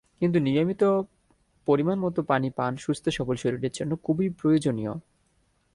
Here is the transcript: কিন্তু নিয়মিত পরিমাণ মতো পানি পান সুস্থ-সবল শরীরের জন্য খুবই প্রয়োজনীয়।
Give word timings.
কিন্তু 0.21 0.37
নিয়মিত 0.39 0.83
পরিমাণ 1.67 1.97
মতো 1.99 2.19
পানি 2.23 2.49
পান 2.49 2.73
সুস্থ-সবল 2.77 3.35
শরীরের 3.35 3.71
জন্য 3.71 3.91
খুবই 4.03 4.27
প্রয়োজনীয়। 4.39 4.93